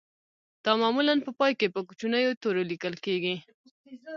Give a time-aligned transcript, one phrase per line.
[0.65, 3.35] دا معمولاً په پای کې په کوچنیو تورو لیکل کیږي